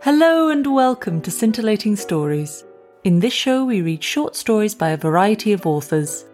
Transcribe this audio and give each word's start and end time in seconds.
Hello 0.00 0.50
and 0.50 0.64
welcome 0.64 1.20
to 1.22 1.30
Scintillating 1.32 1.96
Stories. 1.96 2.64
In 3.02 3.18
this 3.18 3.32
show, 3.32 3.64
we 3.64 3.82
read 3.82 4.04
short 4.04 4.36
stories 4.36 4.72
by 4.72 4.90
a 4.90 4.96
variety 4.96 5.52
of 5.52 5.66
authors. 5.66 6.24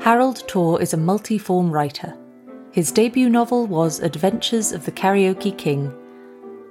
Harold 0.00 0.42
Taw 0.48 0.78
is 0.78 0.92
a 0.92 0.96
multi-form 0.96 1.70
writer. 1.70 2.16
His 2.72 2.90
debut 2.90 3.28
novel 3.28 3.68
was 3.68 4.00
Adventures 4.00 4.72
of 4.72 4.84
the 4.84 4.90
Karaoke 4.90 5.56
King. 5.56 5.94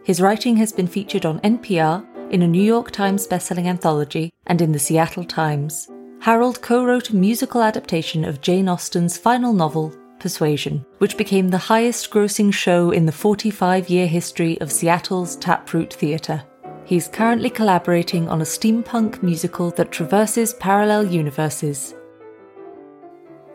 His 0.04 0.20
writing 0.20 0.58
has 0.58 0.74
been 0.74 0.88
featured 0.88 1.26
on 1.26 1.40
NPR, 1.40 2.06
in 2.32 2.42
a 2.42 2.48
New 2.48 2.62
York 2.62 2.92
Times 2.92 3.26
bestselling 3.30 3.68
anthology, 3.68 4.34
and 4.46 4.62
in 4.62 4.74
the 4.74 4.78
Seattle 4.78 5.24
Times. 5.24 5.90
Harold 6.20 6.62
co 6.62 6.84
wrote 6.84 7.12
a 7.12 7.16
musical 7.16 7.62
adaptation 7.62 8.26
of 8.26 8.42
Jane 8.42 8.68
Austen's 8.68 9.18
final 9.18 9.54
novel, 9.54 9.96
Persuasion, 10.26 10.84
which 10.98 11.18
became 11.18 11.50
the 11.50 11.70
highest 11.70 12.10
grossing 12.10 12.52
show 12.52 12.90
in 12.90 13.06
the 13.06 13.12
45 13.12 13.90
year 13.92 14.08
history 14.08 14.60
of 14.60 14.72
Seattle's 14.72 15.36
Taproot 15.36 15.94
Theatre. 15.94 16.44
He's 16.84 17.08
currently 17.08 17.52
collaborating 17.52 18.28
on 18.28 18.42
a 18.42 18.44
steampunk 18.44 19.22
musical 19.22 19.70
that 19.78 19.92
traverses 19.92 20.56
parallel 20.56 21.06
universes. 21.06 21.94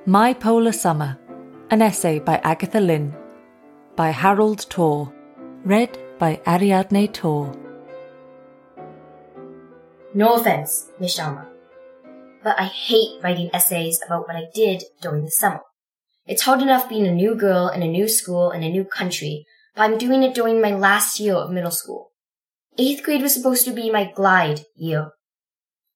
My 0.07 0.33
Polar 0.33 0.71
Summer, 0.71 1.19
an 1.71 1.83
essay 1.83 2.21
by 2.21 2.37
Agatha 2.45 2.79
Lin, 2.79 3.17
by 3.97 4.11
Harold 4.11 4.71
Taw, 4.71 5.09
read 5.65 5.99
by 6.21 6.41
Ariadne 6.47 7.13
Taw. 7.13 7.53
No 10.15 10.35
offense, 10.35 10.87
Miss 11.01 11.19
Sharma, 11.19 11.49
but 12.45 12.61
I 12.61 12.67
hate 12.67 13.21
writing 13.25 13.51
essays 13.53 14.01
about 14.07 14.29
what 14.29 14.37
I 14.37 14.45
did 14.55 14.85
during 15.03 15.25
the 15.25 15.33
summer. 15.33 15.63
It's 16.31 16.43
hard 16.43 16.63
enough 16.63 16.89
being 16.89 17.09
a 17.09 17.13
new 17.13 17.35
girl 17.35 17.67
in 17.71 17.83
a 17.83 17.89
new 17.89 18.07
school 18.07 18.53
in 18.53 18.63
a 18.63 18.71
new 18.71 18.85
country, 18.85 19.47
but 19.75 19.83
I'm 19.83 19.99
doing 19.99 20.23
it 20.23 20.33
during 20.33 20.63
my 20.63 20.71
last 20.71 21.19
year 21.19 21.35
of 21.35 21.51
middle 21.51 21.73
school. 21.73 22.13
Eighth 22.79 23.03
grade 23.03 23.21
was 23.21 23.35
supposed 23.35 23.65
to 23.65 23.73
be 23.73 23.91
my 23.91 24.13
glide 24.15 24.61
year. 24.77 25.11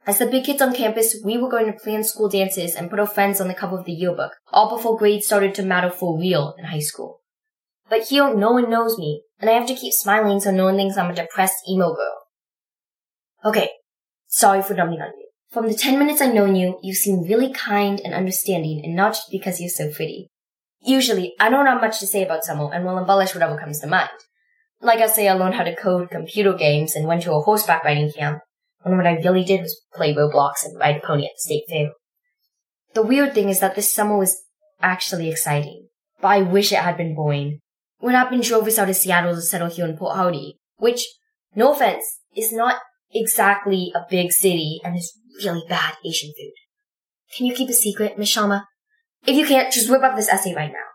As 0.08 0.18
the 0.18 0.26
big 0.26 0.42
kids 0.42 0.60
on 0.60 0.74
campus, 0.74 1.14
we 1.24 1.38
were 1.38 1.48
going 1.48 1.66
to 1.66 1.78
plan 1.78 2.02
school 2.02 2.28
dances 2.28 2.74
and 2.74 2.90
put 2.90 2.98
our 2.98 3.06
friends 3.06 3.40
on 3.40 3.46
the 3.46 3.54
cover 3.54 3.78
of 3.78 3.84
the 3.84 3.92
yearbook, 3.92 4.32
all 4.52 4.76
before 4.76 4.98
grades 4.98 5.26
started 5.26 5.54
to 5.54 5.62
matter 5.62 5.88
for 5.88 6.18
real 6.18 6.56
in 6.58 6.64
high 6.64 6.80
school. 6.80 7.20
But 7.88 8.08
here, 8.08 8.34
no 8.34 8.50
one 8.50 8.68
knows 8.68 8.98
me, 8.98 9.22
and 9.38 9.48
I 9.48 9.52
have 9.52 9.68
to 9.68 9.74
keep 9.76 9.92
smiling 9.92 10.40
so 10.40 10.50
no 10.50 10.64
one 10.64 10.74
thinks 10.74 10.96
I'm 10.96 11.12
a 11.12 11.14
depressed 11.14 11.58
emo 11.70 11.94
girl. 11.94 12.22
Okay, 13.44 13.70
sorry 14.26 14.62
for 14.62 14.74
dumping 14.74 15.00
on 15.00 15.12
you. 15.16 15.23
From 15.54 15.68
the 15.68 15.74
10 15.74 16.00
minutes 16.00 16.20
I've 16.20 16.34
known 16.34 16.56
you, 16.56 16.80
you 16.82 16.94
seem 16.94 17.22
really 17.22 17.52
kind 17.52 18.00
and 18.04 18.12
understanding, 18.12 18.80
and 18.84 18.96
not 18.96 19.12
just 19.12 19.30
because 19.30 19.60
you're 19.60 19.70
so 19.70 19.88
pretty. 19.88 20.26
Usually, 20.82 21.32
I 21.38 21.48
don't 21.48 21.66
have 21.66 21.80
much 21.80 22.00
to 22.00 22.08
say 22.08 22.24
about 22.24 22.42
someone 22.42 22.72
and 22.72 22.84
will 22.84 22.98
embellish 22.98 23.34
whatever 23.34 23.56
comes 23.56 23.78
to 23.80 23.86
mind. 23.86 24.10
Like 24.80 24.98
I 24.98 25.06
say 25.06 25.28
I 25.28 25.34
learned 25.34 25.54
how 25.54 25.62
to 25.62 25.76
code 25.76 26.10
computer 26.10 26.54
games 26.54 26.96
and 26.96 27.06
went 27.06 27.22
to 27.22 27.32
a 27.32 27.40
horseback 27.40 27.84
riding 27.84 28.10
camp, 28.10 28.40
when 28.82 28.96
what 28.96 29.06
I 29.06 29.12
really 29.12 29.44
did 29.44 29.60
was 29.60 29.80
play 29.94 30.12
Roblox 30.12 30.64
and 30.64 30.76
ride 30.76 30.96
a 30.96 31.06
pony 31.06 31.26
at 31.26 31.30
the 31.36 31.40
state 31.40 31.62
fair. 31.68 31.90
The 32.94 33.02
weird 33.02 33.32
thing 33.32 33.48
is 33.48 33.60
that 33.60 33.76
this 33.76 33.92
summer 33.92 34.18
was 34.18 34.36
actually 34.82 35.30
exciting, 35.30 35.86
but 36.20 36.28
I 36.28 36.42
wish 36.42 36.72
it 36.72 36.80
had 36.80 36.96
been 36.96 37.14
boring. 37.14 37.60
What 38.00 38.16
happened 38.16 38.42
drove 38.42 38.66
us 38.66 38.80
out 38.80 38.90
of 38.90 38.96
Seattle 38.96 39.36
to 39.36 39.40
settle 39.40 39.70
here 39.70 39.86
in 39.86 39.96
Port 39.96 40.16
Hardy, 40.16 40.56
which, 40.78 41.06
no 41.54 41.74
offense, 41.74 42.04
is 42.34 42.52
not 42.52 42.80
exactly 43.14 43.92
a 43.94 44.04
big 44.10 44.32
city 44.32 44.80
and 44.84 44.96
is 44.96 45.18
really 45.44 45.62
bad 45.68 45.94
Asian 46.04 46.32
food. 46.36 46.52
Can 47.36 47.46
you 47.46 47.54
keep 47.54 47.68
a 47.68 47.72
secret, 47.72 48.18
Miss 48.18 48.34
Sharma? 48.34 48.64
If 49.26 49.36
you 49.36 49.46
can't, 49.46 49.72
just 49.72 49.90
whip 49.90 50.02
up 50.02 50.16
this 50.16 50.28
essay 50.28 50.54
right 50.54 50.70
now. 50.70 50.88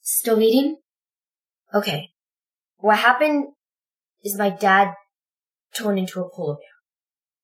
Still 0.00 0.36
reading? 0.36 0.78
Okay. 1.72 2.08
What 2.78 2.98
happened 2.98 3.48
is 4.24 4.36
my 4.36 4.50
dad 4.50 4.94
turned 5.74 5.98
into 5.98 6.20
a 6.20 6.28
polar 6.28 6.54
bear. 6.54 6.64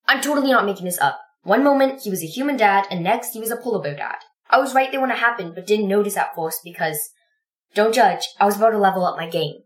I'm 0.09 0.21
totally 0.21 0.51
not 0.51 0.67
making 0.67 0.85
this 0.85 0.99
up. 0.99 1.21
One 1.43 1.63
moment 1.63 2.03
he 2.03 2.11
was 2.11 2.23
a 2.23 2.27
human 2.27 2.57
dad, 2.57 2.87
and 2.91 3.05
next 3.05 3.33
he 3.33 3.41
was 3.41 3.51
a 3.51 3.57
polar 3.57 3.83
bear 3.83 3.95
dad. 3.95 4.17
I 4.51 4.59
was 4.59 4.75
right 4.75 4.91
there 4.91 5.01
when 5.01 5.11
it 5.11 5.19
happened, 5.19 5.55
but 5.55 5.67
didn't 5.67 5.89
notice 5.89 6.17
at 6.17 6.35
first 6.35 6.61
because, 6.65 6.99
don't 7.75 7.95
judge, 7.95 8.27
I 8.41 8.47
was 8.47 8.57
about 8.57 8.71
to 8.71 8.79
level 8.79 9.05
up 9.05 9.17
my 9.17 9.29
game. 9.29 9.63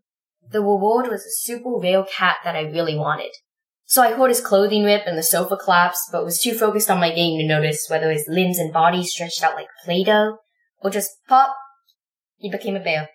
The 0.50 0.60
reward 0.60 1.08
was 1.08 1.22
a 1.22 1.30
super 1.30 1.78
rare 1.78 2.04
cat 2.04 2.38
that 2.44 2.56
I 2.56 2.62
really 2.62 2.96
wanted. 2.96 3.32
So 3.90 4.02
I 4.02 4.12
heard 4.12 4.28
his 4.28 4.40
clothing 4.40 4.84
rip 4.84 5.02
and 5.04 5.18
the 5.18 5.22
sofa 5.22 5.56
collapse, 5.56 6.08
but 6.12 6.24
was 6.24 6.38
too 6.38 6.54
focused 6.54 6.88
on 6.92 7.00
my 7.00 7.12
game 7.12 7.40
to 7.40 7.44
notice 7.44 7.88
whether 7.90 8.12
his 8.12 8.24
limbs 8.28 8.56
and 8.56 8.72
body 8.72 9.02
stretched 9.02 9.42
out 9.42 9.56
like 9.56 9.66
Play-Doh, 9.84 10.36
or 10.78 10.90
just 10.90 11.10
pop, 11.26 11.56
he 12.36 12.48
became 12.48 12.76
a 12.76 12.80
bear. 12.80 13.08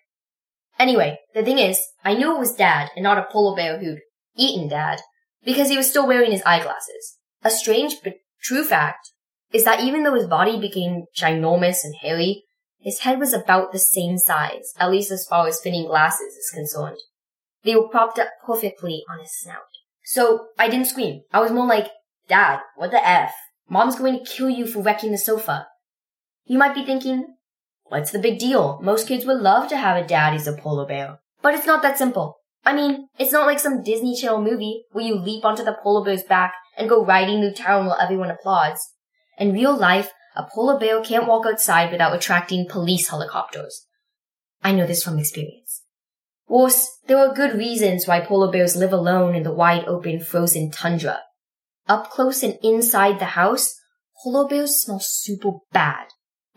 Anyway, 0.77 1.19
the 1.33 1.43
thing 1.43 1.59
is, 1.59 1.79
I 2.03 2.13
knew 2.13 2.35
it 2.35 2.39
was 2.39 2.55
Dad 2.55 2.89
and 2.93 3.03
not 3.03 3.17
a 3.17 3.25
polar 3.31 3.55
bear 3.55 3.79
who'd 3.79 4.01
eaten 4.35 4.67
Dad, 4.67 4.99
because 5.45 5.69
he 5.69 5.77
was 5.77 5.89
still 5.89 6.05
wearing 6.05 6.33
his 6.33 6.43
eyeglasses. 6.45 7.19
A 7.41 7.49
strange 7.49 7.95
but 8.03 8.15
true 8.43 8.65
fact 8.65 9.11
is 9.53 9.63
that 9.63 9.79
even 9.79 10.03
though 10.03 10.15
his 10.15 10.27
body 10.27 10.59
became 10.59 11.05
ginormous 11.17 11.85
and 11.85 11.95
hairy, 12.01 12.43
his 12.81 12.99
head 12.99 13.17
was 13.17 13.31
about 13.31 13.71
the 13.71 13.79
same 13.79 14.17
size, 14.17 14.73
at 14.77 14.91
least 14.91 15.09
as 15.09 15.25
far 15.25 15.47
as 15.47 15.61
fitting 15.61 15.85
glasses 15.85 16.35
is 16.35 16.51
concerned. 16.53 16.97
They 17.63 17.77
were 17.77 17.87
propped 17.87 18.19
up 18.19 18.27
perfectly 18.45 19.03
on 19.09 19.21
his 19.21 19.39
snout. 19.39 19.61
So 20.05 20.47
I 20.57 20.69
didn't 20.69 20.87
scream. 20.87 21.21
I 21.33 21.39
was 21.39 21.51
more 21.51 21.65
like, 21.65 21.87
Dad, 22.27 22.59
what 22.75 22.91
the 22.91 23.05
F? 23.05 23.33
Mom's 23.69 23.95
going 23.95 24.17
to 24.17 24.31
kill 24.31 24.49
you 24.49 24.67
for 24.67 24.81
wrecking 24.81 25.11
the 25.11 25.17
sofa. 25.17 25.67
You 26.45 26.59
might 26.59 26.75
be 26.75 26.85
thinking, 26.85 27.35
what's 27.85 28.11
the 28.11 28.19
big 28.19 28.37
deal? 28.37 28.79
Most 28.81 29.07
kids 29.07 29.25
would 29.25 29.41
love 29.41 29.67
to 29.69 29.77
have 29.77 29.97
a 29.97 30.07
dad 30.07 30.33
who's 30.33 30.47
a 30.47 30.53
polar 30.53 30.85
bear. 30.85 31.19
But 31.41 31.55
it's 31.55 31.65
not 31.65 31.81
that 31.81 31.97
simple. 31.97 32.37
I 32.63 32.73
mean, 32.73 33.07
it's 33.17 33.31
not 33.31 33.47
like 33.47 33.59
some 33.59 33.83
Disney 33.83 34.15
Channel 34.15 34.41
movie 34.41 34.85
where 34.91 35.05
you 35.05 35.15
leap 35.15 35.43
onto 35.43 35.63
the 35.63 35.77
polar 35.81 36.05
bear's 36.05 36.23
back 36.23 36.53
and 36.77 36.89
go 36.89 37.05
riding 37.05 37.41
through 37.41 37.53
town 37.53 37.85
while 37.85 37.99
everyone 37.99 38.31
applauds. 38.31 38.81
In 39.37 39.53
real 39.53 39.75
life, 39.75 40.11
a 40.35 40.43
polar 40.43 40.79
bear 40.79 41.01
can't 41.01 41.27
walk 41.27 41.45
outside 41.45 41.91
without 41.91 42.15
attracting 42.15 42.67
police 42.67 43.09
helicopters. 43.09 43.85
I 44.63 44.71
know 44.71 44.85
this 44.85 45.03
from 45.03 45.19
experience. 45.19 45.83
Worse, 46.47 46.87
there 47.07 47.17
are 47.17 47.33
good 47.33 47.57
reasons 47.57 48.07
why 48.07 48.19
polar 48.19 48.51
bears 48.51 48.75
live 48.75 48.93
alone 48.93 49.35
in 49.35 49.43
the 49.43 49.53
wide 49.53 49.85
open 49.85 50.19
frozen 50.19 50.71
tundra. 50.71 51.21
Up 51.87 52.09
close 52.11 52.43
and 52.43 52.57
inside 52.63 53.19
the 53.19 53.25
house, 53.25 53.75
polar 54.23 54.47
bears 54.47 54.81
smell 54.81 54.99
super 54.99 55.51
bad. 55.71 56.07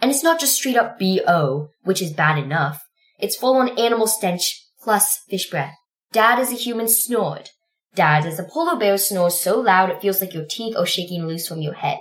And 0.01 0.11
it's 0.11 0.23
not 0.23 0.41
just 0.41 0.55
straight 0.55 0.77
up 0.77 0.99
BO, 0.99 1.71
which 1.83 2.03
is 2.03 2.13
bad 2.13 2.39
enough. 2.39 2.85
It's 3.19 3.37
full 3.37 3.57
on 3.57 3.79
animal 3.79 4.07
stench 4.07 4.65
plus 4.83 5.21
fish 5.29 5.51
breath. 5.51 5.75
Dad 6.13 6.39
is 6.39 6.53
a 6.53 6.57
human 6.57 6.89
snored. 6.89 7.51
Dad 7.95 8.25
is 8.25 8.39
a 8.39 8.45
polar 8.45 8.79
bear 8.79 8.97
snores 8.97 9.41
so 9.41 9.59
loud 9.61 9.91
it 9.91 10.01
feels 10.01 10.21
like 10.21 10.35
your 10.35 10.47
teeth 10.49 10.77
are 10.77 10.87
shaking 10.87 11.27
loose 11.27 11.49
from 11.49 11.61
your 11.61 11.75
head. 11.75 11.99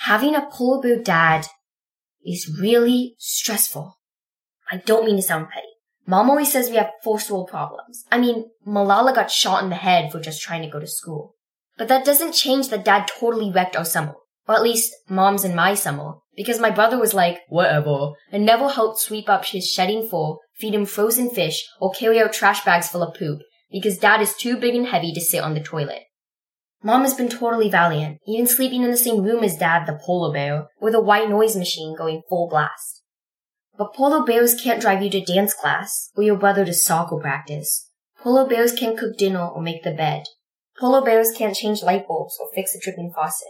Having 0.00 0.34
a 0.34 0.48
polar 0.50 0.82
bear 0.82 1.02
dad 1.02 1.46
is 2.24 2.58
really 2.60 3.14
stressful. 3.18 3.98
I 4.70 4.76
don't 4.78 5.06
mean 5.06 5.16
to 5.16 5.22
sound 5.22 5.48
petty. 5.48 5.71
Mom 6.06 6.30
always 6.30 6.50
says 6.50 6.68
we 6.68 6.76
have 6.76 6.90
first 7.02 7.30
world 7.30 7.48
problems. 7.48 8.04
I 8.10 8.18
mean, 8.18 8.50
Malala 8.66 9.14
got 9.14 9.30
shot 9.30 9.62
in 9.62 9.70
the 9.70 9.76
head 9.76 10.10
for 10.10 10.20
just 10.20 10.42
trying 10.42 10.62
to 10.62 10.68
go 10.68 10.80
to 10.80 10.86
school. 10.86 11.36
But 11.78 11.88
that 11.88 12.04
doesn't 12.04 12.32
change 12.32 12.68
that 12.68 12.84
dad 12.84 13.08
totally 13.08 13.50
wrecked 13.50 13.76
our 13.76 13.84
summer. 13.84 14.14
Or 14.48 14.56
at 14.56 14.62
least 14.62 14.92
mom's 15.08 15.44
and 15.44 15.54
my 15.54 15.74
summer. 15.74 16.14
Because 16.36 16.58
my 16.58 16.70
brother 16.70 16.98
was 16.98 17.14
like, 17.14 17.40
whatever, 17.48 18.12
and 18.30 18.44
never 18.44 18.68
helped 18.68 19.00
sweep 19.00 19.28
up 19.28 19.44
his 19.44 19.70
shedding 19.70 20.08
fur, 20.08 20.36
feed 20.56 20.74
him 20.74 20.86
frozen 20.86 21.30
fish, 21.30 21.64
or 21.80 21.92
carry 21.92 22.20
out 22.20 22.32
trash 22.32 22.64
bags 22.64 22.88
full 22.88 23.02
of 23.02 23.14
poop. 23.14 23.40
Because 23.70 23.98
dad 23.98 24.20
is 24.20 24.34
too 24.34 24.56
big 24.56 24.74
and 24.74 24.86
heavy 24.86 25.12
to 25.12 25.20
sit 25.20 25.42
on 25.42 25.54
the 25.54 25.60
toilet. 25.60 26.02
Mom 26.82 27.02
has 27.02 27.14
been 27.14 27.28
totally 27.28 27.70
valiant, 27.70 28.18
even 28.26 28.46
sleeping 28.46 28.82
in 28.82 28.90
the 28.90 28.96
same 28.96 29.22
room 29.22 29.44
as 29.44 29.56
dad, 29.56 29.86
the 29.86 29.98
polar 30.04 30.32
bear, 30.32 30.66
with 30.80 30.94
a 30.94 31.00
white 31.00 31.30
noise 31.30 31.54
machine 31.54 31.94
going 31.96 32.22
full 32.28 32.48
blast. 32.48 33.01
But 33.76 33.94
polar 33.94 34.24
bears 34.24 34.60
can't 34.60 34.80
drive 34.80 35.02
you 35.02 35.10
to 35.10 35.24
dance 35.24 35.54
class 35.54 36.10
or 36.16 36.22
your 36.22 36.36
brother 36.36 36.64
to 36.64 36.74
soccer 36.74 37.16
practice. 37.16 37.88
Polar 38.20 38.46
bears 38.46 38.72
can't 38.72 38.98
cook 38.98 39.16
dinner 39.16 39.46
or 39.46 39.62
make 39.62 39.82
the 39.82 39.92
bed. 39.92 40.24
Polar 40.78 41.04
bears 41.04 41.32
can't 41.36 41.56
change 41.56 41.82
light 41.82 42.06
bulbs 42.06 42.38
or 42.40 42.48
fix 42.54 42.74
a 42.74 42.80
dripping 42.80 43.12
faucet. 43.14 43.48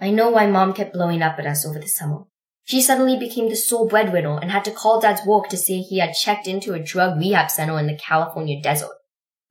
I 0.00 0.10
know 0.10 0.30
why 0.30 0.46
mom 0.46 0.72
kept 0.72 0.92
blowing 0.92 1.22
up 1.22 1.38
at 1.38 1.46
us 1.46 1.66
over 1.66 1.78
the 1.78 1.88
summer. 1.88 2.24
She 2.64 2.80
suddenly 2.80 3.18
became 3.18 3.50
the 3.50 3.56
sole 3.56 3.86
breadwinner 3.86 4.38
and 4.40 4.50
had 4.50 4.64
to 4.64 4.70
call 4.70 5.00
dad's 5.00 5.26
work 5.26 5.48
to 5.50 5.56
say 5.56 5.80
he 5.80 5.98
had 5.98 6.14
checked 6.14 6.48
into 6.48 6.72
a 6.72 6.82
drug 6.82 7.18
rehab 7.18 7.50
center 7.50 7.78
in 7.78 7.86
the 7.86 7.98
California 7.98 8.60
desert. 8.60 8.96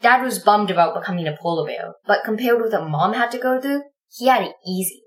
Dad 0.01 0.23
was 0.23 0.39
bummed 0.39 0.71
about 0.71 0.95
becoming 0.95 1.27
a 1.27 1.37
polar 1.39 1.65
bear, 1.65 1.93
but 2.05 2.23
compared 2.25 2.61
with 2.61 2.73
what 2.73 2.89
mom 2.89 3.13
had 3.13 3.31
to 3.31 3.37
go 3.37 3.61
through, 3.61 3.83
he 4.11 4.27
had 4.27 4.43
it 4.43 4.55
easy. 4.67 5.03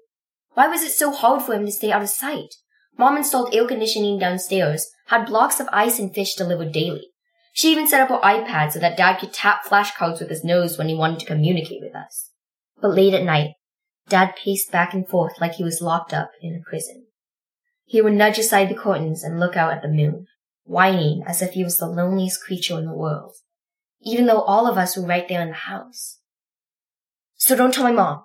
Why 0.54 0.68
was 0.68 0.82
it 0.82 0.92
so 0.92 1.10
hard 1.10 1.42
for 1.42 1.52
him 1.52 1.66
to 1.66 1.72
stay 1.72 1.92
out 1.92 2.02
of 2.02 2.08
sight? 2.08 2.54
Mom 2.98 3.16
installed 3.16 3.54
air 3.54 3.66
conditioning 3.66 4.18
downstairs, 4.18 4.90
had 5.06 5.26
blocks 5.26 5.60
of 5.60 5.68
ice 5.72 5.98
and 5.98 6.14
fish 6.14 6.34
delivered 6.34 6.72
daily. 6.72 7.08
She 7.52 7.70
even 7.70 7.86
set 7.86 8.00
up 8.00 8.08
her 8.08 8.26
iPad 8.26 8.72
so 8.72 8.78
that 8.80 8.96
Dad 8.96 9.18
could 9.18 9.32
tap 9.32 9.64
flashcards 9.64 10.20
with 10.20 10.28
his 10.28 10.44
nose 10.44 10.76
when 10.76 10.88
he 10.88 10.94
wanted 10.94 11.20
to 11.20 11.26
communicate 11.26 11.80
with 11.82 11.94
us. 11.94 12.30
But 12.80 12.94
late 12.94 13.14
at 13.14 13.24
night, 13.24 13.50
Dad 14.08 14.34
paced 14.36 14.70
back 14.70 14.94
and 14.94 15.08
forth 15.08 15.40
like 15.40 15.54
he 15.54 15.64
was 15.64 15.80
locked 15.80 16.12
up 16.12 16.30
in 16.40 16.54
a 16.54 16.68
prison. 16.68 17.06
He 17.84 18.02
would 18.02 18.12
nudge 18.12 18.38
aside 18.38 18.68
the 18.68 18.74
curtains 18.74 19.22
and 19.22 19.40
look 19.40 19.56
out 19.56 19.72
at 19.72 19.82
the 19.82 19.88
moon, 19.88 20.26
whining 20.64 21.22
as 21.26 21.40
if 21.40 21.52
he 21.52 21.64
was 21.64 21.78
the 21.78 21.86
loneliest 21.86 22.42
creature 22.42 22.78
in 22.78 22.86
the 22.86 22.92
world. 22.92 23.34
even 24.02 24.26
though 24.26 24.42
all 24.42 24.68
of 24.68 24.78
us 24.78 24.96
were 24.96 25.06
right 25.06 25.26
there 25.28 25.42
in 25.42 25.48
the 25.48 25.54
house. 25.54 26.18
So 27.36 27.56
don't 27.56 27.74
tell 27.74 27.84
my 27.84 27.92
mom. 27.92 28.24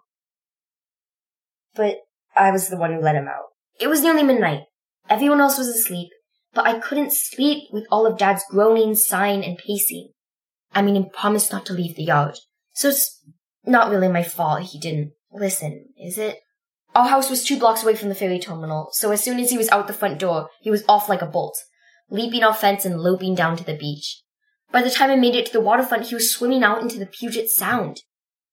But 1.73 1.97
I 2.35 2.51
was 2.51 2.69
the 2.69 2.77
one 2.77 2.93
who 2.93 2.99
let 2.99 3.15
him 3.15 3.27
out. 3.27 3.50
It 3.81 3.89
was 3.89 4.03
nearly 4.03 4.21
midnight. 4.21 4.61
Everyone 5.09 5.41
else 5.41 5.57
was 5.57 5.67
asleep, 5.67 6.09
but 6.53 6.67
I 6.67 6.79
couldn't 6.79 7.13
sleep 7.13 7.63
with 7.71 7.85
all 7.89 8.05
of 8.05 8.17
Dad's 8.17 8.43
groaning, 8.49 8.93
sighing, 8.93 9.43
and 9.43 9.57
pacing. 9.57 10.11
I 10.71 10.83
mean, 10.83 10.95
he 10.95 11.09
promised 11.09 11.51
not 11.51 11.65
to 11.65 11.73
leave 11.73 11.95
the 11.95 12.03
yard. 12.03 12.37
So 12.73 12.89
it's 12.89 13.19
not 13.65 13.89
really 13.89 14.07
my 14.07 14.23
fault 14.23 14.61
he 14.61 14.79
didn't 14.79 15.13
listen, 15.33 15.87
is 15.97 16.19
it? 16.19 16.37
Our 16.93 17.07
house 17.07 17.29
was 17.29 17.43
two 17.43 17.57
blocks 17.57 17.83
away 17.83 17.95
from 17.95 18.09
the 18.09 18.15
ferry 18.15 18.37
terminal, 18.37 18.89
so 18.91 19.11
as 19.11 19.23
soon 19.23 19.39
as 19.39 19.49
he 19.49 19.57
was 19.57 19.69
out 19.69 19.87
the 19.87 19.93
front 19.93 20.19
door, 20.19 20.49
he 20.61 20.69
was 20.69 20.83
off 20.87 21.09
like 21.09 21.21
a 21.21 21.25
bolt, 21.25 21.57
leaping 22.09 22.43
off 22.43 22.61
fence 22.61 22.85
and 22.85 22.99
loping 22.99 23.33
down 23.33 23.57
to 23.57 23.63
the 23.63 23.77
beach. 23.77 24.21
By 24.71 24.83
the 24.83 24.91
time 24.91 25.09
I 25.09 25.15
made 25.15 25.35
it 25.35 25.47
to 25.47 25.53
the 25.53 25.61
waterfront, 25.61 26.07
he 26.07 26.15
was 26.15 26.31
swimming 26.31 26.63
out 26.63 26.81
into 26.81 26.99
the 26.99 27.05
Puget 27.05 27.49
Sound. 27.49 28.01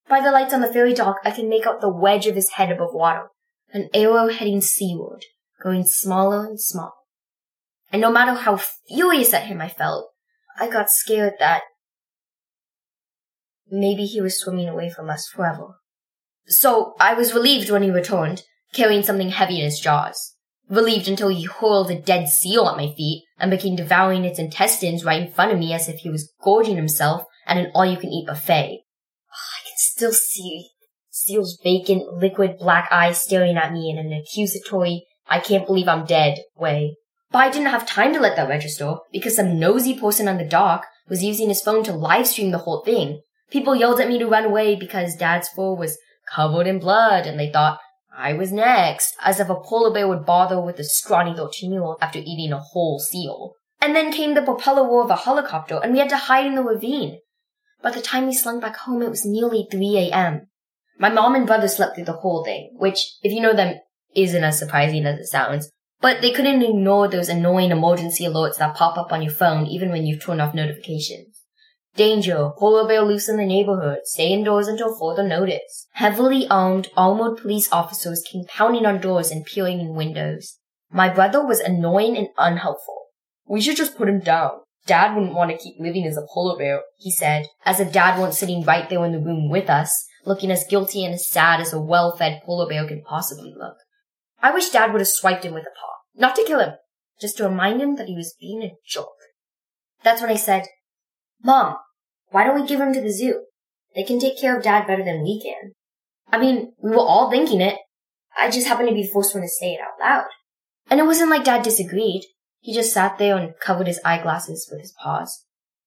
By 0.08 0.20
the 0.20 0.30
lights 0.30 0.54
on 0.54 0.62
the 0.62 0.72
ferry 0.72 0.94
dock, 0.94 1.16
I 1.24 1.32
could 1.32 1.46
make 1.46 1.66
out 1.66 1.80
the 1.80 1.92
wedge 1.92 2.26
of 2.26 2.34
his 2.34 2.52
head 2.52 2.70
above 2.72 2.94
water, 2.94 3.28
an 3.72 3.88
arrow 3.94 4.28
heading 4.28 4.60
seaward, 4.60 5.24
growing 5.60 5.84
smaller 5.84 6.46
and 6.46 6.60
smaller. 6.60 6.92
And 7.90 8.02
no 8.02 8.10
matter 8.10 8.34
how 8.34 8.60
furious 8.88 9.32
at 9.32 9.46
him 9.46 9.60
I 9.60 9.68
felt, 9.68 10.10
I 10.58 10.68
got 10.68 10.90
scared 10.90 11.34
that 11.38 11.62
maybe 13.70 14.04
he 14.04 14.20
was 14.20 14.40
swimming 14.40 14.68
away 14.68 14.90
from 14.90 15.10
us 15.10 15.26
forever. 15.26 15.78
So 16.46 16.94
I 16.98 17.14
was 17.14 17.34
relieved 17.34 17.70
when 17.70 17.82
he 17.82 17.90
returned, 17.90 18.42
carrying 18.72 19.02
something 19.02 19.30
heavy 19.30 19.58
in 19.58 19.64
his 19.64 19.80
jaws. 19.80 20.34
Relieved 20.68 21.08
until 21.08 21.28
he 21.28 21.44
hurled 21.44 21.90
a 21.90 21.98
dead 21.98 22.28
seal 22.28 22.68
at 22.68 22.76
my 22.76 22.92
feet 22.92 23.24
and 23.38 23.50
began 23.50 23.76
devouring 23.76 24.24
its 24.24 24.38
intestines 24.38 25.04
right 25.04 25.22
in 25.22 25.32
front 25.32 25.52
of 25.52 25.58
me 25.58 25.72
as 25.72 25.88
if 25.88 26.00
he 26.00 26.10
was 26.10 26.32
gorging 26.42 26.76
himself 26.76 27.24
at 27.46 27.56
an 27.56 27.70
all-you-can-eat 27.74 28.26
buffet. 28.26 28.82
Ah, 29.32 29.58
I 29.58 29.64
can 29.64 29.76
still 29.76 30.12
see 30.12 30.68
Seal's 31.24 31.58
vacant, 31.62 32.14
liquid 32.14 32.58
black 32.58 32.88
eyes 32.90 33.20
staring 33.20 33.56
at 33.56 33.72
me 33.72 33.90
in 33.90 33.98
an 33.98 34.12
accusatory, 34.12 35.06
I 35.28 35.40
can't 35.40 35.66
believe 35.66 35.88
I'm 35.88 36.06
dead 36.06 36.38
way. 36.56 36.96
But 37.30 37.38
I 37.38 37.50
didn't 37.50 37.68
have 37.68 37.86
time 37.86 38.14
to 38.14 38.20
let 38.20 38.36
that 38.36 38.48
register 38.48 38.94
because 39.12 39.36
some 39.36 39.58
nosy 39.58 39.98
person 39.98 40.28
on 40.28 40.38
the 40.38 40.44
dock 40.44 40.86
was 41.08 41.24
using 41.24 41.48
his 41.48 41.60
phone 41.60 41.84
to 41.84 41.92
live 41.92 42.26
stream 42.26 42.50
the 42.50 42.58
whole 42.58 42.82
thing. 42.84 43.20
People 43.50 43.74
yelled 43.74 44.00
at 44.00 44.08
me 44.08 44.18
to 44.18 44.26
run 44.26 44.44
away 44.44 44.76
because 44.76 45.16
Dad's 45.16 45.48
fur 45.48 45.74
was 45.74 45.98
covered 46.32 46.66
in 46.66 46.78
blood 46.78 47.26
and 47.26 47.38
they 47.38 47.50
thought 47.50 47.80
I 48.16 48.32
was 48.32 48.52
next, 48.52 49.14
as 49.22 49.38
if 49.40 49.48
a 49.48 49.54
polar 49.54 49.92
bear 49.92 50.08
would 50.08 50.24
bother 50.24 50.60
with 50.60 50.78
a 50.78 50.84
scrawny 50.84 51.34
13 51.34 51.72
year 51.72 51.82
old 51.82 51.98
after 52.00 52.18
eating 52.18 52.52
a 52.52 52.58
whole 52.58 52.98
seal. 52.98 53.54
And 53.80 53.94
then 53.94 54.12
came 54.12 54.34
the 54.34 54.42
propeller 54.42 54.84
roar 54.84 55.04
of 55.04 55.10
a 55.10 55.16
helicopter 55.16 55.80
and 55.82 55.92
we 55.92 56.00
had 56.00 56.08
to 56.08 56.16
hide 56.16 56.46
in 56.46 56.54
the 56.54 56.62
ravine. 56.62 57.18
By 57.80 57.92
the 57.92 58.02
time 58.02 58.26
we 58.26 58.34
slunk 58.34 58.62
back 58.62 58.76
home, 58.76 59.02
it 59.02 59.10
was 59.10 59.24
nearly 59.24 59.68
3 59.70 59.96
a.m. 59.98 60.47
My 60.98 61.08
mom 61.08 61.34
and 61.36 61.46
brother 61.46 61.68
slept 61.68 61.94
through 61.94 62.06
the 62.06 62.12
whole 62.12 62.44
thing, 62.44 62.70
which, 62.74 62.98
if 63.22 63.32
you 63.32 63.40
know 63.40 63.54
them, 63.54 63.76
isn't 64.16 64.44
as 64.44 64.58
surprising 64.58 65.06
as 65.06 65.20
it 65.20 65.26
sounds. 65.26 65.70
But 66.00 66.22
they 66.22 66.32
couldn't 66.32 66.62
ignore 66.62 67.08
those 67.08 67.28
annoying 67.28 67.70
emergency 67.70 68.24
alerts 68.24 68.58
that 68.58 68.76
pop 68.76 68.96
up 68.96 69.12
on 69.12 69.22
your 69.22 69.32
phone 69.32 69.66
even 69.66 69.90
when 69.90 70.06
you've 70.06 70.22
turned 70.22 70.40
off 70.40 70.54
notifications. 70.54 71.44
Danger, 71.96 72.50
polar 72.56 72.86
bear 72.86 73.02
loose 73.02 73.28
in 73.28 73.36
the 73.36 73.44
neighborhood, 73.44 74.00
stay 74.04 74.28
indoors 74.28 74.68
until 74.68 74.96
further 74.96 75.26
notice. 75.26 75.88
Heavily 75.94 76.46
armed, 76.48 76.88
armored 76.96 77.38
police 77.38 77.68
officers 77.72 78.24
came 78.30 78.44
pounding 78.46 78.86
on 78.86 79.00
doors 79.00 79.30
and 79.30 79.44
peering 79.44 79.80
in 79.80 79.94
windows. 79.94 80.58
My 80.92 81.08
brother 81.08 81.44
was 81.44 81.60
annoying 81.60 82.16
and 82.16 82.28
unhelpful. 82.38 83.06
We 83.48 83.60
should 83.60 83.76
just 83.76 83.96
put 83.96 84.08
him 84.08 84.20
down. 84.20 84.60
Dad 84.86 85.14
wouldn't 85.14 85.34
want 85.34 85.50
to 85.50 85.58
keep 85.58 85.74
living 85.80 86.06
as 86.06 86.16
a 86.16 86.26
polar 86.32 86.56
bear, 86.56 86.82
he 86.96 87.10
said, 87.10 87.46
as 87.64 87.80
if 87.80 87.92
Dad 87.92 88.18
weren't 88.18 88.34
sitting 88.34 88.64
right 88.64 88.88
there 88.88 89.04
in 89.04 89.12
the 89.12 89.18
room 89.18 89.50
with 89.50 89.68
us, 89.68 90.07
looking 90.28 90.50
as 90.50 90.66
guilty 90.68 91.04
and 91.04 91.14
as 91.14 91.28
sad 91.28 91.60
as 91.60 91.72
a 91.72 91.80
well-fed 91.80 92.42
polar 92.44 92.68
bear 92.68 92.86
could 92.86 93.02
possibly 93.04 93.52
look. 93.56 93.76
I 94.40 94.52
wish 94.52 94.68
Dad 94.68 94.92
would 94.92 95.00
have 95.00 95.08
swiped 95.08 95.44
him 95.44 95.54
with 95.54 95.64
a 95.64 95.70
paw. 95.70 95.94
Not 96.14 96.36
to 96.36 96.44
kill 96.44 96.60
him, 96.60 96.74
just 97.20 97.38
to 97.38 97.48
remind 97.48 97.80
him 97.80 97.96
that 97.96 98.06
he 98.06 98.14
was 98.14 98.36
being 98.38 98.62
a 98.62 98.76
jerk. 98.86 99.06
That's 100.04 100.20
when 100.20 100.30
I 100.30 100.36
said, 100.36 100.66
Mom, 101.42 101.76
why 102.30 102.44
don't 102.44 102.60
we 102.60 102.66
give 102.66 102.80
him 102.80 102.92
to 102.92 103.00
the 103.00 103.10
zoo? 103.10 103.46
They 103.94 104.04
can 104.04 104.20
take 104.20 104.40
care 104.40 104.56
of 104.56 104.62
Dad 104.62 104.86
better 104.86 105.02
than 105.02 105.22
we 105.22 105.42
can. 105.42 105.72
I 106.30 106.38
mean, 106.38 106.74
we 106.80 106.90
were 106.90 106.98
all 106.98 107.30
thinking 107.30 107.60
it. 107.60 107.78
I 108.38 108.50
just 108.50 108.68
happened 108.68 108.88
to 108.88 108.94
be 108.94 109.02
the 109.02 109.12
first 109.12 109.34
one 109.34 109.42
to 109.42 109.48
say 109.48 109.72
it 109.72 109.80
out 109.80 109.98
loud. 110.00 110.28
And 110.90 111.00
it 111.00 111.06
wasn't 111.06 111.30
like 111.30 111.44
Dad 111.44 111.62
disagreed. 111.62 112.22
He 112.60 112.74
just 112.74 112.92
sat 112.92 113.18
there 113.18 113.36
and 113.36 113.54
covered 113.60 113.86
his 113.86 114.00
eyeglasses 114.04 114.68
with 114.70 114.80
his 114.80 114.92
paws. 114.92 115.44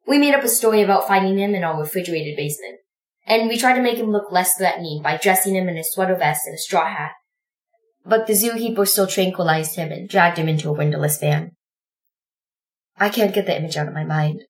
We 0.07 0.17
made 0.17 0.33
up 0.33 0.43
a 0.43 0.49
story 0.49 0.81
about 0.81 1.07
finding 1.07 1.38
him 1.38 1.53
in 1.55 1.63
our 1.63 1.79
refrigerated 1.79 2.35
basement 2.35 2.79
and 3.25 3.47
we 3.47 3.57
tried 3.57 3.75
to 3.75 3.81
make 3.81 3.97
him 3.97 4.12
look 4.12 4.31
less 4.31 4.56
threatening 4.57 5.01
by 5.01 5.18
dressing 5.18 5.56
him 5.56 5.69
in 5.69 5.77
a 5.77 5.83
sweater 5.83 6.15
vest 6.15 6.41
and 6.45 6.56
a 6.56 6.57
straw 6.57 6.88
hat. 6.88 7.12
But 8.06 8.27
the 8.27 8.33
zookeeper 8.33 8.88
still 8.88 9.07
tranquilized 9.07 9.75
him 9.75 9.91
and 9.91 10.09
dragged 10.09 10.38
him 10.38 10.50
into 10.50 10.69
a 10.69 10.73
windowless 10.73 11.19
van. 11.19 11.51
I 12.97 13.09
can't 13.09 13.33
get 13.33 13.45
the 13.45 13.57
image 13.57 13.77
out 13.77 13.88
of 13.88 13.94
my 13.94 14.03
mind. 14.03 14.41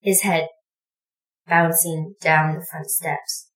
His 0.00 0.22
head 0.22 0.48
bouncing 1.48 2.14
down 2.20 2.54
the 2.54 2.66
front 2.70 2.90
steps. 2.90 3.50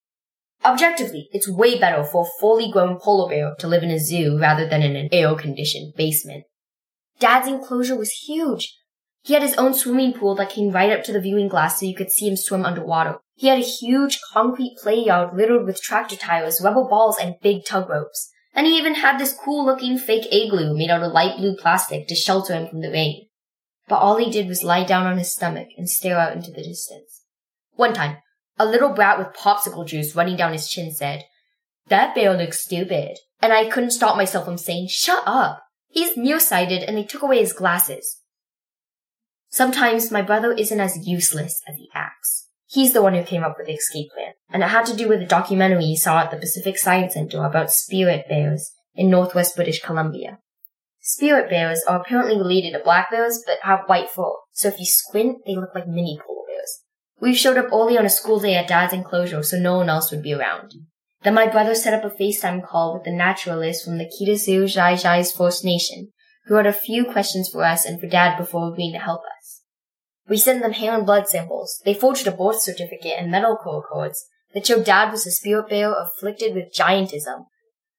Objectively, 0.64 1.28
it's 1.32 1.48
way 1.48 1.78
better 1.78 2.04
for 2.04 2.24
a 2.24 2.40
fully 2.40 2.70
grown 2.70 2.98
polar 2.98 3.28
bear 3.28 3.54
to 3.58 3.66
live 3.66 3.82
in 3.82 3.90
a 3.90 3.98
zoo 3.98 4.38
rather 4.38 4.68
than 4.68 4.82
in 4.82 4.96
an 4.96 5.08
air-conditioned 5.12 5.94
basement. 5.96 6.44
Dad's 7.18 7.48
enclosure 7.48 7.96
was 7.96 8.10
huge. 8.10 8.74
He 9.24 9.34
had 9.34 9.42
his 9.42 9.54
own 9.54 9.72
swimming 9.72 10.14
pool 10.14 10.34
that 10.34 10.50
came 10.50 10.72
right 10.72 10.90
up 10.90 11.04
to 11.04 11.12
the 11.12 11.20
viewing 11.20 11.48
glass 11.48 11.78
so 11.78 11.86
you 11.86 11.94
could 11.94 12.10
see 12.10 12.28
him 12.28 12.36
swim 12.36 12.64
underwater. 12.64 13.18
He 13.36 13.46
had 13.46 13.58
a 13.58 13.62
huge 13.62 14.20
concrete 14.32 14.76
play 14.82 15.04
yard 15.04 15.36
littered 15.36 15.64
with 15.64 15.80
tractor 15.80 16.16
tires, 16.16 16.60
rubber 16.62 16.84
balls, 16.84 17.18
and 17.18 17.36
big 17.40 17.64
tug 17.64 17.88
ropes. 17.88 18.30
And 18.52 18.66
he 18.66 18.76
even 18.76 18.96
had 18.96 19.18
this 19.18 19.32
cool 19.32 19.64
looking 19.64 19.96
fake 19.96 20.26
igloo 20.32 20.76
made 20.76 20.90
out 20.90 21.02
of 21.02 21.12
light 21.12 21.38
blue 21.38 21.56
plastic 21.56 22.08
to 22.08 22.14
shelter 22.14 22.54
him 22.54 22.68
from 22.68 22.80
the 22.80 22.90
rain. 22.90 23.28
But 23.88 24.00
all 24.00 24.16
he 24.16 24.30
did 24.30 24.48
was 24.48 24.64
lie 24.64 24.84
down 24.84 25.06
on 25.06 25.18
his 25.18 25.32
stomach 25.32 25.68
and 25.76 25.88
stare 25.88 26.18
out 26.18 26.34
into 26.34 26.50
the 26.50 26.62
distance. 26.62 27.22
One 27.74 27.94
time, 27.94 28.18
a 28.58 28.66
little 28.66 28.90
brat 28.90 29.18
with 29.18 29.36
popsicle 29.36 29.86
juice 29.86 30.14
running 30.14 30.36
down 30.36 30.52
his 30.52 30.68
chin 30.68 30.92
said, 30.92 31.24
That 31.88 32.14
bear 32.14 32.36
looks 32.36 32.62
stupid. 32.62 33.18
And 33.40 33.52
I 33.52 33.68
couldn't 33.68 33.90
stop 33.92 34.16
myself 34.16 34.44
from 34.44 34.58
saying, 34.58 34.88
Shut 34.88 35.22
up! 35.26 35.62
He's 35.88 36.16
nearsighted 36.16 36.82
and 36.82 36.96
they 36.96 37.04
took 37.04 37.22
away 37.22 37.38
his 37.38 37.52
glasses. 37.52 38.21
Sometimes 39.52 40.10
my 40.10 40.22
brother 40.22 40.52
isn't 40.52 40.80
as 40.80 41.06
useless 41.06 41.60
as 41.68 41.76
he 41.76 41.90
acts. 41.94 42.48
He's 42.66 42.94
the 42.94 43.02
one 43.02 43.14
who 43.14 43.22
came 43.22 43.44
up 43.44 43.56
with 43.58 43.66
the 43.66 43.74
escape 43.74 44.10
plan, 44.14 44.32
and 44.48 44.62
it 44.62 44.70
had 44.70 44.86
to 44.86 44.96
do 44.96 45.06
with 45.10 45.20
a 45.20 45.26
documentary 45.26 45.84
he 45.84 45.96
saw 45.96 46.20
at 46.20 46.30
the 46.30 46.38
Pacific 46.38 46.78
Science 46.78 47.12
Center 47.12 47.44
about 47.44 47.70
spirit 47.70 48.24
bears 48.30 48.72
in 48.94 49.10
northwest 49.10 49.54
British 49.54 49.82
Columbia. 49.82 50.38
Spirit 51.02 51.50
bears 51.50 51.82
are 51.86 52.00
apparently 52.00 52.38
related 52.38 52.72
to 52.72 52.82
black 52.82 53.10
bears 53.10 53.42
but 53.46 53.58
have 53.62 53.80
white 53.88 54.08
fur, 54.08 54.32
so 54.52 54.68
if 54.68 54.78
you 54.78 54.86
squint, 54.86 55.36
they 55.44 55.54
look 55.54 55.74
like 55.74 55.86
mini 55.86 56.18
polar 56.26 56.46
bears. 56.48 56.80
We 57.20 57.34
showed 57.34 57.58
up 57.58 57.70
early 57.70 57.98
on 57.98 58.06
a 58.06 58.10
school 58.10 58.40
day 58.40 58.54
at 58.54 58.68
Dad's 58.68 58.94
enclosure 58.94 59.42
so 59.42 59.58
no 59.58 59.76
one 59.76 59.90
else 59.90 60.10
would 60.10 60.22
be 60.22 60.32
around. 60.32 60.72
Then 61.24 61.34
my 61.34 61.46
brother 61.46 61.74
set 61.74 61.92
up 61.92 62.10
a 62.10 62.16
FaceTime 62.16 62.66
call 62.66 62.94
with 62.94 63.04
the 63.04 63.12
naturalist 63.12 63.84
from 63.84 63.98
the 63.98 64.06
Kitasoo/Xai'xais 64.06 65.36
First 65.36 65.62
Nation, 65.62 66.08
who 66.46 66.54
had 66.54 66.66
a 66.66 66.72
few 66.72 67.04
questions 67.04 67.48
for 67.48 67.64
us 67.64 67.84
and 67.84 68.00
for 68.00 68.06
Dad 68.06 68.36
before 68.36 68.72
agreeing 68.72 68.92
to 68.92 68.98
help 68.98 69.22
us. 69.38 69.62
We 70.28 70.36
sent 70.36 70.62
them 70.62 70.72
hair 70.72 70.94
and 70.94 71.06
blood 71.06 71.28
samples. 71.28 71.80
They 71.84 71.94
forged 71.94 72.26
a 72.26 72.32
birth 72.32 72.62
certificate 72.62 73.14
and 73.18 73.30
medical 73.30 73.80
records 73.80 74.24
that 74.54 74.66
showed 74.66 74.84
Dad 74.84 75.10
was 75.10 75.26
a 75.26 75.30
spirit 75.30 75.68
bear 75.68 75.92
afflicted 75.92 76.54
with 76.54 76.74
giantism, 76.74 77.46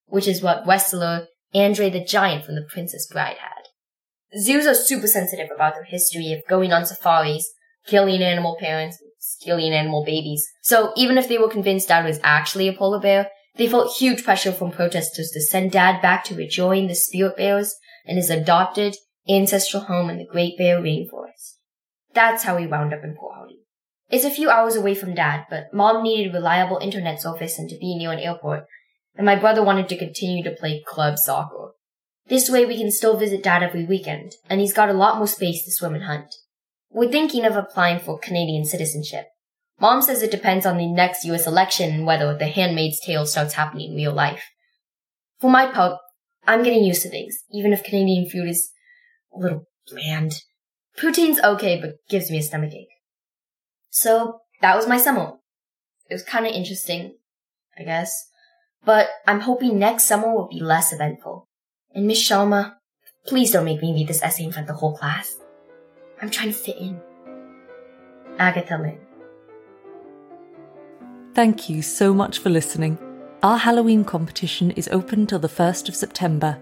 which 0.07 0.27
is 0.27 0.41
what 0.41 0.65
wrestler 0.65 1.27
Andre 1.53 1.89
the 1.89 2.03
Giant 2.03 2.45
from 2.45 2.55
The 2.55 2.67
Princess 2.69 3.07
Bride 3.11 3.37
had. 3.37 4.39
Zoos 4.39 4.65
are 4.65 4.73
super 4.73 5.07
sensitive 5.07 5.49
about 5.53 5.75
their 5.75 5.83
history 5.83 6.33
of 6.33 6.47
going 6.49 6.73
on 6.73 6.85
safaris, 6.85 7.51
killing 7.85 8.23
animal 8.23 8.57
parents, 8.59 8.97
stealing 9.19 9.73
animal 9.73 10.03
babies. 10.03 10.45
So 10.63 10.91
even 10.95 11.17
if 11.17 11.27
they 11.27 11.37
were 11.37 11.49
convinced 11.49 11.89
Dad 11.89 12.05
was 12.05 12.19
actually 12.23 12.67
a 12.67 12.73
polar 12.73 12.99
bear, 12.99 13.29
they 13.55 13.67
felt 13.67 13.97
huge 13.97 14.23
pressure 14.23 14.51
from 14.51 14.71
protesters 14.71 15.29
to 15.31 15.41
send 15.41 15.71
Dad 15.71 16.01
back 16.01 16.23
to 16.25 16.35
rejoin 16.35 16.87
the 16.87 16.95
spirit 16.95 17.37
bears 17.37 17.75
in 18.05 18.17
his 18.17 18.29
adopted 18.29 18.95
ancestral 19.29 19.83
home 19.83 20.09
in 20.09 20.17
the 20.17 20.25
Great 20.25 20.57
Bear 20.57 20.79
Rainforest. 20.79 21.57
That's 22.13 22.43
how 22.43 22.57
we 22.57 22.67
wound 22.67 22.93
up 22.93 23.03
in 23.03 23.15
Port 23.15 23.35
Hardy. 23.35 23.59
It's 24.09 24.25
a 24.25 24.29
few 24.29 24.49
hours 24.49 24.75
away 24.75 24.95
from 24.95 25.15
dad, 25.15 25.45
but 25.49 25.73
mom 25.73 26.03
needed 26.03 26.33
reliable 26.33 26.77
internet 26.77 27.21
service 27.21 27.57
and 27.57 27.69
to 27.69 27.77
be 27.77 27.95
near 27.95 28.11
an 28.11 28.19
airport, 28.19 28.65
and 29.15 29.25
my 29.25 29.35
brother 29.35 29.63
wanted 29.63 29.89
to 29.89 29.97
continue 29.97 30.43
to 30.43 30.51
play 30.51 30.83
club 30.85 31.17
soccer. 31.17 31.71
This 32.27 32.49
way 32.49 32.65
we 32.65 32.77
can 32.77 32.91
still 32.91 33.17
visit 33.17 33.43
dad 33.43 33.63
every 33.63 33.85
weekend, 33.85 34.33
and 34.49 34.61
he's 34.61 34.73
got 34.73 34.89
a 34.89 34.93
lot 34.93 35.17
more 35.17 35.27
space 35.27 35.63
to 35.65 35.71
swim 35.71 35.95
and 35.95 36.03
hunt. 36.03 36.35
We're 36.91 37.09
thinking 37.11 37.43
of 37.43 37.55
applying 37.55 37.99
for 37.99 38.19
Canadian 38.19 38.65
citizenship. 38.65 39.25
Mom 39.79 40.01
says 40.01 40.21
it 40.21 40.31
depends 40.31 40.65
on 40.65 40.77
the 40.77 40.87
next 40.87 41.25
US 41.25 41.47
election 41.47 41.91
and 41.91 42.05
whether 42.05 42.37
the 42.37 42.47
Handmaid's 42.47 42.99
Tale 42.99 43.25
starts 43.25 43.55
happening 43.55 43.91
in 43.91 43.95
real 43.95 44.13
life. 44.13 44.43
For 45.39 45.49
my 45.49 45.65
part, 45.65 45.99
I'm 46.45 46.63
getting 46.63 46.83
used 46.83 47.01
to 47.03 47.09
things, 47.09 47.43
even 47.51 47.73
if 47.73 47.83
Canadian 47.83 48.29
food 48.29 48.49
is 48.49 48.71
a 49.35 49.39
little 49.39 49.67
bland. 49.89 50.33
Poutine's 50.97 51.39
okay, 51.39 51.79
but 51.79 51.95
gives 52.09 52.29
me 52.29 52.39
a 52.39 52.41
stomachache. 52.41 52.87
So, 53.89 54.39
that 54.61 54.75
was 54.75 54.87
my 54.87 54.97
summer. 54.97 55.33
It 56.09 56.13
was 56.13 56.23
kind 56.23 56.45
of 56.45 56.53
interesting, 56.53 57.15
I 57.77 57.83
guess. 57.83 58.27
But 58.85 59.09
I'm 59.25 59.41
hoping 59.41 59.79
next 59.79 60.05
summer 60.05 60.33
will 60.33 60.47
be 60.47 60.59
less 60.59 60.91
eventful. 60.91 61.47
And 61.93 62.07
Miss 62.07 62.27
Sharma, 62.27 62.75
please 63.25 63.51
don't 63.51 63.65
make 63.65 63.81
me 63.81 63.93
read 63.93 64.07
this 64.07 64.21
essay 64.21 64.43
in 64.43 64.51
front 64.51 64.69
of 64.69 64.75
the 64.75 64.79
whole 64.79 64.97
class. 64.97 65.35
I'm 66.21 66.29
trying 66.29 66.49
to 66.49 66.53
fit 66.53 66.77
in. 66.77 66.99
Agatha 68.37 68.77
Lin. 68.77 68.99
Thank 71.33 71.69
you 71.69 71.81
so 71.81 72.13
much 72.13 72.39
for 72.39 72.49
listening. 72.49 72.97
Our 73.43 73.57
Halloween 73.57 74.05
competition 74.05 74.71
is 74.71 74.87
open 74.87 75.27
till 75.27 75.37
the 75.37 75.49
1st 75.49 75.89
of 75.89 75.97
September. 75.97 76.57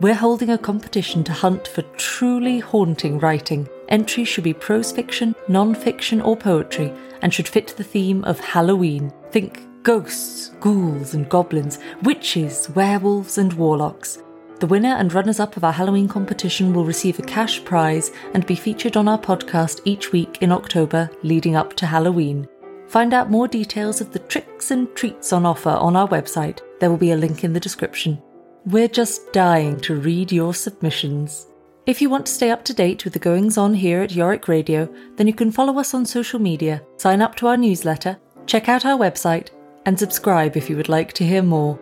We're 0.00 0.12
holding 0.12 0.50
a 0.50 0.58
competition 0.58 1.22
to 1.22 1.32
hunt 1.32 1.68
for 1.68 1.82
truly 1.98 2.58
haunting 2.58 3.20
writing. 3.20 3.68
Entries 3.88 4.26
should 4.26 4.42
be 4.42 4.52
prose 4.52 4.90
fiction, 4.90 5.36
non 5.46 5.72
fiction, 5.72 6.20
or 6.20 6.36
poetry, 6.36 6.92
and 7.22 7.32
should 7.32 7.46
fit 7.46 7.68
the 7.76 7.84
theme 7.84 8.24
of 8.24 8.40
Halloween. 8.40 9.12
Think 9.30 9.68
ghosts, 9.84 10.48
ghouls, 10.58 11.14
and 11.14 11.28
goblins, 11.28 11.78
witches, 12.02 12.68
werewolves, 12.70 13.38
and 13.38 13.52
warlocks. 13.52 14.18
The 14.58 14.66
winner 14.66 14.96
and 14.96 15.12
runners 15.12 15.38
up 15.38 15.56
of 15.56 15.62
our 15.62 15.72
Halloween 15.72 16.08
competition 16.08 16.74
will 16.74 16.84
receive 16.84 17.20
a 17.20 17.22
cash 17.22 17.64
prize 17.64 18.10
and 18.34 18.44
be 18.46 18.56
featured 18.56 18.96
on 18.96 19.06
our 19.06 19.18
podcast 19.18 19.80
each 19.84 20.10
week 20.10 20.38
in 20.40 20.50
October 20.50 21.08
leading 21.22 21.54
up 21.54 21.74
to 21.74 21.86
Halloween. 21.86 22.48
Find 22.88 23.12
out 23.12 23.30
more 23.30 23.48
details 23.48 24.00
of 24.00 24.12
the 24.12 24.20
tricks 24.20 24.70
and 24.70 24.94
treats 24.94 25.32
on 25.32 25.44
offer 25.44 25.70
on 25.70 25.96
our 25.96 26.08
website. 26.08 26.60
There 26.80 26.90
will 26.90 26.96
be 26.96 27.12
a 27.12 27.16
link 27.16 27.44
in 27.44 27.52
the 27.52 27.60
description. 27.60 28.22
We're 28.64 28.88
just 28.88 29.32
dying 29.32 29.80
to 29.80 29.96
read 29.96 30.32
your 30.32 30.54
submissions. 30.54 31.46
If 31.86 32.02
you 32.02 32.10
want 32.10 32.26
to 32.26 32.32
stay 32.32 32.50
up 32.50 32.64
to 32.64 32.74
date 32.74 33.04
with 33.04 33.12
the 33.12 33.20
goings 33.20 33.56
on 33.56 33.74
here 33.74 34.02
at 34.02 34.12
Yorick 34.12 34.48
Radio, 34.48 34.92
then 35.16 35.26
you 35.26 35.34
can 35.34 35.52
follow 35.52 35.78
us 35.78 35.94
on 35.94 36.04
social 36.04 36.40
media, 36.40 36.82
sign 36.96 37.22
up 37.22 37.36
to 37.36 37.46
our 37.46 37.56
newsletter, 37.56 38.18
check 38.46 38.68
out 38.68 38.84
our 38.84 38.98
website, 38.98 39.50
and 39.84 39.96
subscribe 39.96 40.56
if 40.56 40.68
you 40.68 40.76
would 40.76 40.88
like 40.88 41.12
to 41.12 41.24
hear 41.24 41.42
more. 41.42 41.78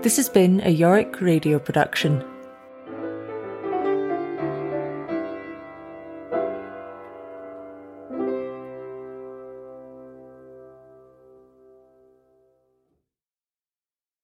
This 0.00 0.16
has 0.16 0.28
been 0.28 0.60
a 0.62 0.70
Yorick 0.70 1.20
Radio 1.20 1.58
production. 1.58 2.24